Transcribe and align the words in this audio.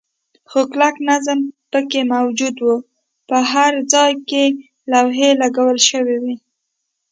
خو 0.49 0.59
کلک 0.71 0.95
نظم 1.09 1.39
پکې 1.71 2.01
موجود 2.13 2.55
و، 2.61 2.67
په 3.29 3.37
هر 3.51 3.71
ځای 3.93 4.13
کې 4.29 4.43
لوحې 4.91 5.29
لګول 5.41 5.77
شوې 5.89 6.17
وې. 6.23 6.35